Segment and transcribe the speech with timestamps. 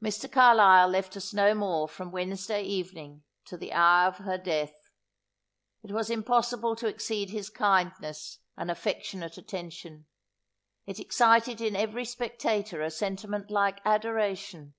[0.00, 0.30] Mr.
[0.30, 4.92] Carlisle left us no more from Wednesday evening, to the hour of her death.
[5.82, 10.06] It was impossible to exceed his kindness and affectionate attention.
[10.86, 14.74] It excited in every spectator a sentiment like adoration.